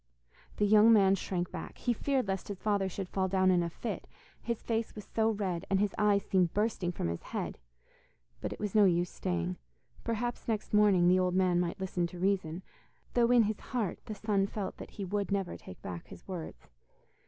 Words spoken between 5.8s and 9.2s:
eyes seemed bursting from his head. But it was no use